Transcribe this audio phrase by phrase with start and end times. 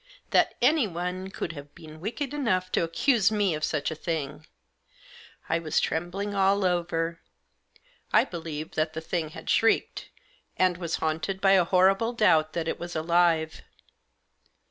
[0.31, 4.47] That anyone could have been wicked enough to accuse me of such a thing!
[5.47, 6.31] I was Digitized by THE DOLL.
[6.31, 7.19] 27 trembling all over.
[8.11, 10.09] I believed that the thing had shrieked,
[10.57, 13.61] and was haunted by a horrible doubt that it was alive.